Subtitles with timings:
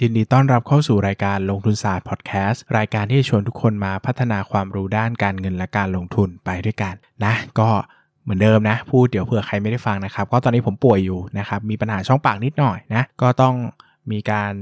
[0.00, 6.94] ยินดีต้อนรับเข้าสู่รายการลงทุนศาสตร์พอดแคสต์รายการที่จะชวนทุกคนมาพัฒนาความรู้ด้านการเงินและการลงทุนไปด้วยกัน
[7.24, 7.68] นะ ก็
[8.22, 13.54] เหมือนเดิมนะพูดเดี๋ยวเผื่อใครไม่ได้ฟังนะครับ ก็ตอนนี้ผมป่วยอยู่นะครับมีปัญหาช่องปากนิดหน่อยนะก็ต้อง
[14.12, 14.54] มีการ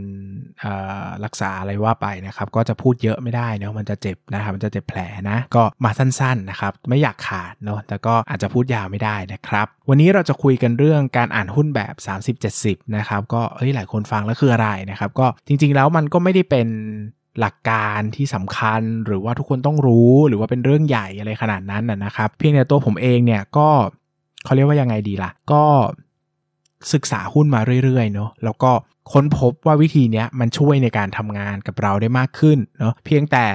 [1.24, 11.94] รักษาอะไรว่าไปนะครับ ก็จะพูดเยอะไม่ได้เนาะมันจะเจ็บนะครับมันจะเจ็บแผลนะ ก็มาสั้นๆนะครับ ไม่อยากขาดเนาะแต่ก็อาจจะพูดยาวไม่ได้นะครับ วันนี้เราจะคุยกันเรื่องการอ่านหุ้นแบบ
[12.44, 16.68] 30-70 นะครับ ก็เฮ้ยหลายคนฟังแล้วคืออะไรนะครับ ก็จริงๆแล้วมันก็ไม่ได้เป็น
[17.40, 23.68] หลักการที่สำคัญหรือว่าทุกคนต้องรู้หรือว่าเป็นเรื่องใหญ่อะไรขนาดนั้นนะครับ เพียงแต่ตัวผมเองเนี่ยก็
[24.44, 25.64] เขาเรียกว่ายังไงดีล่ะ ก็
[26.92, 28.72] ศึกษาหุ้นมาเรื่อยๆเนาะแล้วก็
[29.12, 33.46] ค้นพบว่าวิธีนี้มันช่วยในการทำงานกับเราได้มากขึ้นเนาะเพียงแต่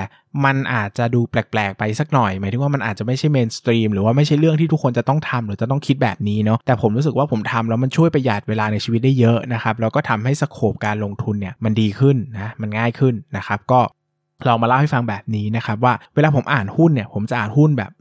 [0.46, 13.80] มันอาจจะดูแปลกๆ ไปสักหน่อย หมายถึงว่ามันอาจจะไม่ใช่เมนสตรีมหรือว่าไม่ใช่เรื่องที่ทุกคนจะต้องทำหรือจะต้องคิดแบบนี้เนาะแต่ผมรู้สึกว่าผมทำแล้วมันช่วยประหยัดเวลาในชีวิตได้เยอะนะครับแล้วก็ทำให้สโคปการลงทุนเนี่ยมันดีขึ้นนะมันง่ายขึ้นนะครับก็
[14.46, 17.92] เรามาเล่าให้ฟังแบบนี้นะครับว่าเวลาผมอ่านหุ้นเนี่ยผมจะอ่านหุ้นแบบ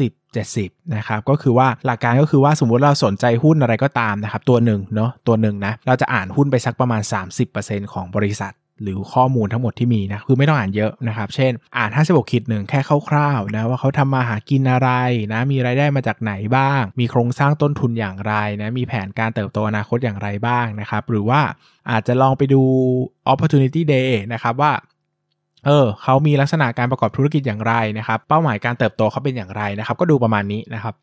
[0.00, 7.02] 30 70นะครับก็คือว่าหลักการก็คือว่าสมมุติเราสนใจหุ้นอะไรก็ตามนะครับตัวหนึ่งเนาะตัวหนึ่งนะเราจะอ่านหุ้นไปสักประมาณ
[7.46, 14.90] 30%ของบริษัทหรือข้อมูลทั้งหมดที่มีนะคือไม่ต้องอ่านเยอะนะครับ เช่น อ่าน56คิดหนึ่งแค่คร่าวๆนะว่าเขาทำมาหากินอะไร
[15.32, 21.40] นะมีรายได้มาจากไหนบ้าง มีโครงสร้างต้นทุนอย่างไรนะมีแผนการเติบโตอนาคตอย่างไรบ้างนะครับ หรือว่า
[21.90, 22.62] อาจจะลองไปดู
[23.32, 24.72] opportunity day นะครับว่า
[25.66, 30.94] เออเขามีลักษณะการประกอบธุรกิจอย่างไรนะครับ เป้าหมายการเติบโตเขาเป็นอย่างไรนะครับ ก็ดูประมาณนี้นะครับ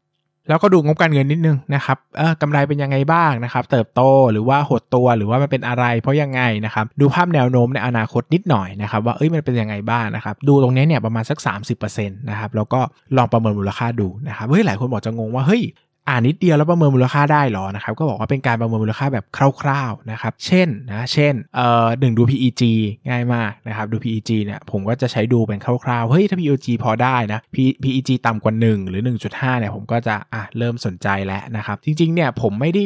[0.49, 11.37] แล้วก็ดูงบการเงินนิดนึงนะครับเออกำไรเป็นยังไงบ้างนะครับ เติบโตหรือว่าหดตัวหรือว่ามันเป็นอะไร เพราะยังไงนะครับ ดูภาพแนวโน้มในอนาคตนิดหน่อยนะครับ ว่าเอ้ยมันเป็นยังไงบ้างนะครับ ดูตรงนี้เนี่ยประมาณสัก
[11.79, 12.79] 30%นะครับแล้วก็
[13.17, 15.63] ลองประเมินมูลค่าดูนะครับเฮ้ยหลายคนบอกจะงงว่าเฮ้ย
[16.09, 19.25] อ่านนิดเดียวแล้วประเมินมูลค่าได้หรอนะครับก็บอกว่าเป็นการประเมินมูลค่าแบบ
[19.61, 22.61] คร่าวๆนะครับเช่นนะเช่นเอ่อหนึ่งดู PEG
[23.09, 27.39] ง่ายมากนะครับดู PEG เนี่ยผมก็จะใช้ดูเป็นคร่าวๆเฮ้ยถ้า PEG พอได้นะ
[27.83, 29.01] PEG ต่ำกว่า 1 หรือ
[29.31, 32.83] 1.5เนี่ยผมก็จะอะเริ่มสนใจแล้วนะครับจริงๆเนี่ยผมไม่ได้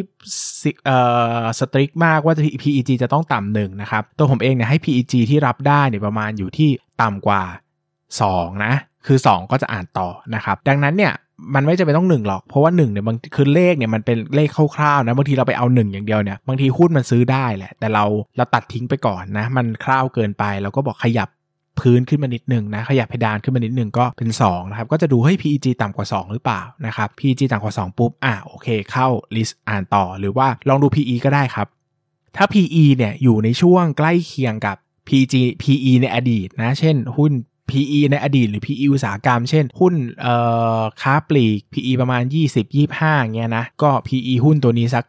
[0.86, 1.00] เอ่
[1.42, 2.34] อสตริกมากว่า
[2.64, 6.70] PEG จะต้องต่ำหนึ่งนะครับตัวผมเองเนี่ยให้ PEG ที่รับได้เนี่ยประมาณอยู่ที่
[7.02, 7.44] ต่ำกว่า
[8.04, 8.74] 2นะ
[9.06, 11.14] คือ 2 ก็จะอ่านต่อนะครับดังนั้นเนี่ย
[11.56, 18.06] มันไม่จะเป็นต้องหนึ่งหรอก เพราะว่าหนึ่งเนี่ยบางคือเลขเนี่ยมันเป็นเลขคร่าวๆนะบางทีเราไปเอาหนึ่งอย่างเดียวเนี่ยบางทีหุ้นมันซื้อได้แหละ แต่เรา
[18.38, 21.30] เราตัดทิ้งไปก่อนนะ มันคร่าวเกินไปเราก็บอกขยับ
[21.80, 31.68] พื้นขึ้นมานิดหนึ่งนะขยับเพดานขึ้นมานิดหนึ่งก็เป็น2นะครับก็จะดูให้ PEG ต่ำกว่า 2 หรือเปล่านะครับ PEG ต่ำกว่า 2 ปุ๊บอะโอเคเข้าลิสต์อ่านต่อ หรือว่าลองดู PE ก็ได้ครับ
[32.36, 37.32] ถ้า PE เนี่ยอยู่ในช่วงใกล้เคียงกับ PG PE ในอดีตนะ เช่นหุ้น
[37.70, 40.36] PE ในอดีตหรือ PE อุตสาหกรรม เช่น หุ้นเอ่
[40.80, 45.06] อค้าปลีก PE ประมาณ 20 25เงี้ยนะ ก็ PE หุ้นตัวนี้สัก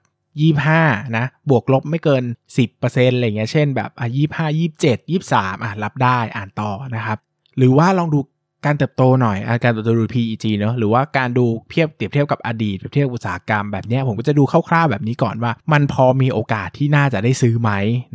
[0.56, 2.22] 25นะ บวกลบไม่เกิน
[2.69, 7.19] 10%อะไรเงี้ย เช่นแบบอะ25 27 23อะรับได้อ่านต่อนะครับ
[7.56, 8.20] หรือว่าลองดู
[8.66, 17.70] การเติบโตหน่อยอาการเติบโตดู PEG เนอะหรือว่าการดูเทียบเปรียบเทียบกับอดีตเปรียบเทียบอุตสาหกรรมแบบนี้ผมก็จะดูคร่าวๆแบบนี้ก่อนว่า มันพอมีโอกาสที่น่าจะได้ซื้อไหม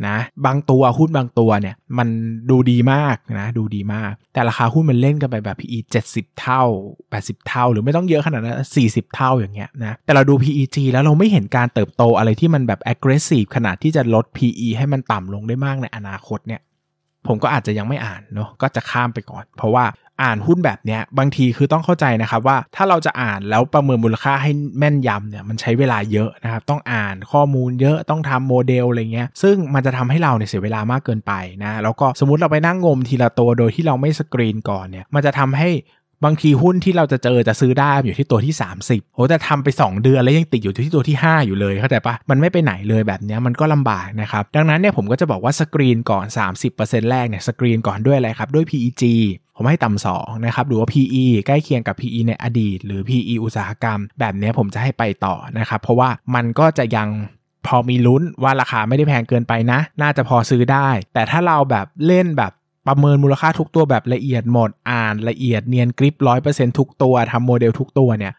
[0.08, 2.08] นะบางตัวหุ้นบางตัวเนี่ยมัน
[2.50, 5.78] ดูดีมากนะดูดีมาก แต่ราคาหุ้นมันเล่นกันไปแบบ PE
[6.10, 6.62] 70 เท่า
[7.04, 8.56] 80 เท่า หรือไม่ต้องเยอะขนาดนั้น
[8.86, 16.62] 40 เท่าอย่างเงี้ยนะแต่เราดู PEG แล้วเราไม่เห็นการเติบโตอะไรที่มันแบบ aggressive ขนาดที่จะลด PE ให้มันต่ำลงได้มากในอนาคตเนี่ย
[17.28, 19.84] ผมก็อาจจะยังไม่อ่านเนาะก็จะข้ามไปก่อน เพราะว่า
[20.22, 31.32] อ่านหุ้นแบบเนี้ยบางทีคือต้องเข้าใจนะครับว่าถ้าเราจะอ่านแล้วประเมินมูลค่าให้แม่นยำเนี่ยมันใช้เวลาเยอะนะครับต้องอ่านข้อมูลเยอะต้องทำโมเดลอะไรเงี้ยซึ่งมันจะทำให้เราเนี่ยเสียเวลามากเกินไป
[31.64, 35.70] นะแล้วก็สมมติเราไปนั่งงมทีละตัวโดยที่เราไม่สกรีนก่อนเนี่ยมันจะทำให้
[36.24, 38.54] บางทีหุ้นที่เราจะเจอจะซื้อได้อยู่ที่ตัวที่
[38.84, 46.24] 30โอ้แต่ทำไป 2 เดือนแล้วยังติดอยู่ที่ตัวที่ 5 อยู่เลยเข้าใจปะมันไม่ไปไหนเลยแบบนี้มันก็ลำบากนะครับดังนั้นเนี่ยผมก็จะบอกว่าสกรีนก่อน
[46.68, 49.02] 30%แรกเนี่ยสกรีนก่อนด้วยอะไรครับด้วย PEG
[49.56, 57.08] ผมให้ต่ำสองนะครับหรือว่า PE ใกล้เคียงกับ PE ในอดีต หรือ PE อุตสาหกรรม แบบนี้ผมจะให้ไปต่อนะครับเพราะว่ามันก็จะยัง
[57.66, 62.52] พอมีลุ้นว่าราคาไม่ได้แพงเกินไปนะ น่าจะพอซื้อได้ แต่ถ้าเราแบบเล่นแบบ
[62.86, 68.32] ประเมินมูลค่าทุกตัวแบบละเอียดหมดอ่านละเอียดเนียนกริบร้อยเปอร์เซ็นต์ทุกตัวทำโมเดลทุกตัวเนี่ย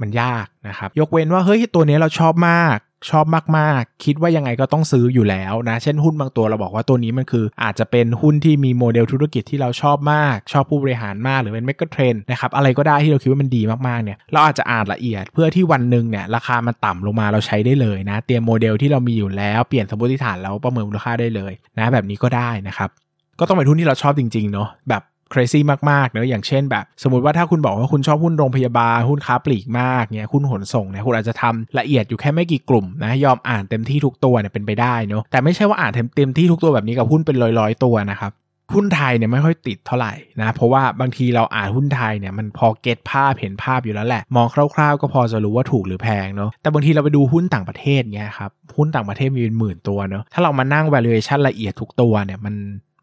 [0.00, 2.78] มันยากนะครับ ยกเว้นว่าเฮ้ยตัวนี้เราชอบมาก
[3.10, 3.26] ชอบ
[3.58, 22.90] มากๆ คิดว่ายังไงก็ต้องซื้ออยู่แล้วนะ เช่นหุ้นบางตัวเราบอกว่าตัวนี้มันคือ อาจจะเป็นหุ้นที่มีโมเดลธุรกิจที่เราชอบมาก ชอบผู้บริหารมากหรือเป็น megatrend นะครับ อะไรก็ได้ที่เราคิดว่ามันดีมากๆ เนี่ย เราอาจจะอ่านละเอียดเพื่อที่วันหนึ่งเนี่ยราคามันต่ำลงมาเราใช้ได้เลยนะ เตรียมโมเดลที่เรามีอยู่แล้วเปลี่ยนสมมติฐานแล้วประเมินมูลค่าได้เลยนะแบบนี้ก็ได้นะครับ
[23.38, 25.02] ก็ต้องเป็นหุ้นที่เราชอบจริงๆเนาะแบบ
[25.32, 38.32] crazy มากๆเนอะอย่างเช่นแบบ สมมติว่าถ้าคุณบอกว่าคุณชอบหุ้นโรงพยาบาลหุ้นค้าปลีกมากเนี่ยหุ้นขนส่งเนี่ยคุณอาจจะทำละเอียดอยู่แค่ไม่กี่กลุ่มนะยอมอ่านเต็มที่ทุกตัวเนี่ยเป็นไปได้เนาะแต่ไม่ใช่ว่าอ่านเต็มที่ทุกตัวแบบนี้กับหุ้นเป็นร้อยๆตัวนะครับ
[38.74, 52.54] หุ้นไทยเนี่ยไม่ค่อยติดเท่าไหร่นะเพราะว่าบางทีเราอ่านหุ้นไทยเนี่ยมันพอเก็ตภาพเห็นภาพอยู่แล้วแหละ มองคร่าวๆ ก็พอจะรู้ว่าถูกหรือแพงเนาะแต่บางทีเราไปดูหุ้นต่างประเทศเนี่ยครับหุ้นต่างประเทศมีเป็นหมื่นตัวเนาะถ้าเรามานั่ง valuation ละเอียดทุกตัวเนี่ยมัน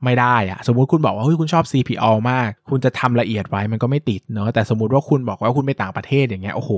[0.06, 6.72] ไม่ได้อะสมมุติคุณบอกว่าเฮ้ยคุณชอบ CPO มาก คุณจะทำละเอียดไว้มันก็ไม่ติดเนอะแต่สมมติว่าคุณบอกว่าคุณไปต่างประเทศอย่างเงี้ยโอ้โห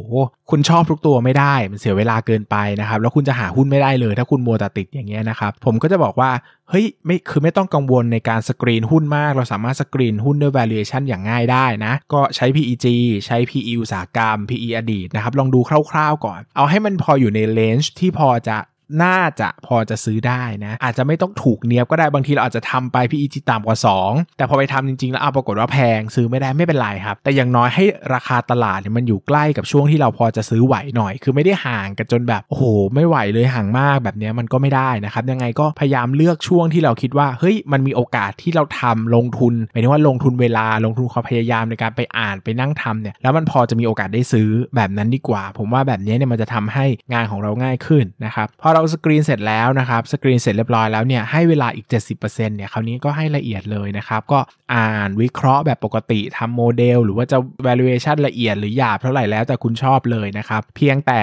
[0.50, 6.32] คุณชอบทุกตัวไม่ได้มันเสียเวลาเกินไปนะครับแล้วคุณจะหาหุ้นไม่ได้เลย ถ้าคุณมัวแต่ติดอย่างเงี้ยนะครับผมก็จะบอกว่า
[6.70, 12.86] เฮ้ยไม่คือไม่ต้องกังวลในการสกรีนหุ้นมาก เราสามารถสกรีนหุ้นด้วย valuation อย่างง่ายได้นะ ก็ใช้ PEG
[13.26, 15.60] ใช้ PE อุตสาหกรรม PE อดีตนะครับลองดู
[15.92, 18.58] คร่าวๆก่อน เอาให้มันพออยู่ในเลนจ์ที่พอจะ
[19.04, 32.64] น่าจะพอจะซื้อได้นะ อาจจะไม่ต้องถูกเนียบก็ได้บางทีเราอาจจะทำไป PE ที่ต่ำกว่า 2 แต่พอไปทำจริงๆ แล้วเอาปรากฏว่าแพงซื้อไม่ได้ไม่เป็นไรครับ แต่อย่างน้อยให้ราคาตลาดเนี่ยมันอยู่ใกล้กับช่วงที่เราพอจะซื้อไหวหน่อย คือไม่ได้ห่างกันจนแบบโอ้โห
[32.96, 51.88] ไม่ไหวเลยห่างมากแบบนี้มันก็ไม่ได้นะครับยังไงก็พยายามเลือกช่วงที่เราคิดว่าเฮ้ยมันมีโอกาสที่เราทำลงทุนหมายถึงว่าลงทุนเวลาลงทุนความพยายามในการไปอ่านไปนั่งทำเนี่ยแล้วมันพอจะมีโอกาสได้ซื้อแบบนั้นดีกว่า ผมว่าแบบนี้เนี่ยมันจะทำให้งานของเราง่ายขึ้นนะครับพอเราสกรีนเสร็จแล้วนะครับสกรีนเสร็จเรียบร้อยแล้วเนี่ยให้เวลาอีก
[52.18, 54.40] 70%เนี่ยคราวนี้ก็ให้ละเอียดเลยนะครับ ก็
[54.74, 61.22] อ่านวิเคราะห์แบบปกติทำโมเดล หรือว่าจะ valuation ละเอียดหรือหยาบเท่าไหร่แล้วแต่คุณชอบเลยนะครับ เพียงแต่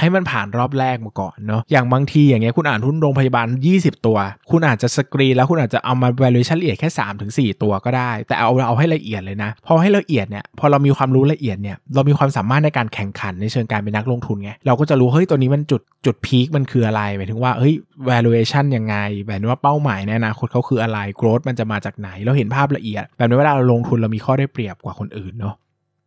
[0.00, 4.18] ให้มันผ่านรอบแรกมาก่อนเนาะอย่างบางทีอย่างเงี้ยคุณอ่านหุ้นโรงพยาบาล 20 ตัว
[4.50, 17.74] คุณอาจจะสกรีนแล้วคุณอาจจะเอามา valuation ละเอียดแค่3ถึง4ตัวก็ได้ แต่เอาเอาให้ละเอียดเลยนะ พอให้ละเอียดเนี่ยพอเรามีความรู้ละเอียดเนี่ยเรามีความสามารถในการแข่งขันในเชิงการเป็นนักลงทุนไงเราก็จะรู้เฮ้ยตัวนี้มันจุดจุดพีคมันคืออะไรหมายถึงว่าเฮ้ย
[18.10, 25.54] valuation ยังไงแบบว่าเป้าหมายในอนาคตเขาคืออะไร growth มันจะมาจากไหนเราเห็นภาพละเอียด แบบนี้เวลาเราลงทุนเรามีข้อได้เปรียบกว่าคนอื่นเนาะ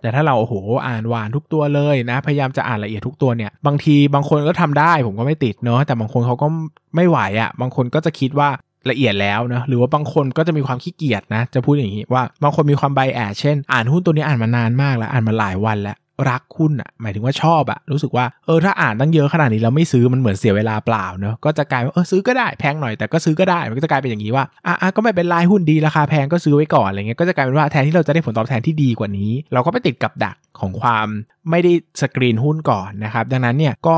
[0.01, 0.53] แต่ถ้าเราโอ้โห
[0.87, 6.47] อ่านหวานทุกตัวเลยนะ พยายามจะอ่านละเอียดทุกตัวเนี่ย บางทีบางคนก็ทำได้ผมก็ไม่ติดเนาะแต่บางคนเขาก็
[6.95, 8.49] ไม่ไหวอะ่ะ บางคนก็จะคิดว่า
[8.89, 15.97] ละเอียดแล้วนะหรือว่าบางคนก็จะมีความขี้เกียจนะ จะพูดอย่างนี้ว่าบางคนมีความใบแอดเช่น อ่านหุ้นตัวนี้อ่านมานานมากแล้วอ่านมาหลายวันแล้ว
[16.29, 31.07] รักหุ้นอะหมายถึงว่าชอบอะรู้สึกว่าเออถ้าอ่านตั้งเยอะขนาดนี้เราไม่ซื้อมันเหมือนเสียเวลาเปล่าเนอะก็จะกลายเป็นเออซื้อก็ได้แพงหน่อยแต่ก็ซื้อก็ได้มันก็จะกลายเป็นอย่างนี้ว่าอะก็ไม่เป็นไรหุ้นดีราคาแพงก็ซื้อไว้ก่อนอะไรเงี้ยก็จะกลายเป็นว่าแทนที่เราจะได้ผลตอบแทนที่ดีกว่านี้ เราก็ไปติดกับดักของความ
[31.49, 31.71] ไม่ได้
[32.01, 33.97] สกรีนหุ้นก่อนนะครับดังนั้นเนี่ยก็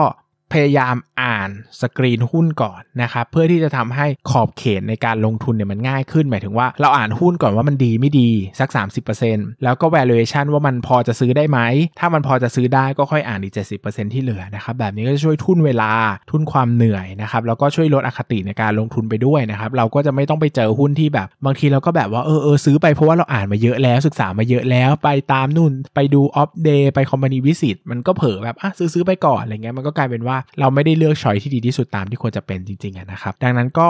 [0.54, 1.50] พยายามอ่าน
[1.82, 8.30] สกรีนหุ้นก่อนนะครับเพื่อที่จะทำให้ขอบเขตในการลงทุนเนี่ยมันง่ายขึ้น หมายถึงว่าเราอ่านหุ้นก่อนว่ามันดีไม่ดี
[8.60, 8.70] สัก
[9.16, 11.60] 30%แล้วก็ valuation ว่ามันพอจะซื้อได้ไหม
[12.00, 13.54] ถ้ามันพอจะซื้อได้ก็ค่อยอ่านอีก
[13.84, 15.92] 70%ที่เหลือนะครับแบบนี้ก็จะช่วยทุนเวลา
[16.32, 33.90] ทุนความเหนื่อยนะครับแล้วก็ช่วยลดอคติในการลงทุนไปด้วยนะครับเราก็จะไม่ต้องไปเจอหุ้นที่แบบบางทีเราก็แบบว่าเออเออซื้อไปเพราะว่าเราอ่านมาเยอะแล้วศึกษามาเยอะแล้วไปตามนู่น ไปดูออฟเดย์ไปคอมพานีวิสิตมันก็เผลอแบบอะซื้อซื้อไปก่อนอะไรเงี้ยมันก็กลายเป็นว่าเราไม่ได้เลือกช้อยที่ดีที่สุดตามที่ควรจะเป็นจริงๆนะครับ ดังนั้นก็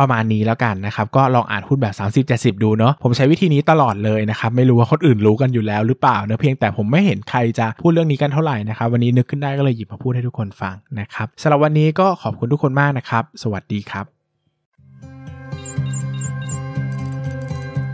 [0.00, 1.94] ประมาณนี้แล้วกันนะครับ ก็ลองอ่านหุ้นแบบ
[2.24, 14.06] 30 70 ดูเนาะผมใช้วิธีนี้ตลอดเลยนะครับ ไม่รู้ว่าคนอื่นรู้กันอยู่แล้วหรือเปล่าเนะเพียงแต่ผมไม่เห็นใครจะพูดเรื่องนี้กันเท่าไหร่นะครับ วันนี้นึกขึ้นได้ก็เลยหยิบมาพูดให้ทุกคนฟังนะครับสำหรับวันนี้ก็ขอบคุณทุกคนมากนะครับ สวัสดีครับ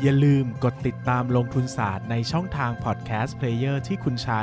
[0.02, 4.42] อย่าลืมกดติดตามลงทุนศาสตร์ในช่องทางพอดแคสต์เพลเยอร์ที่คุณใช้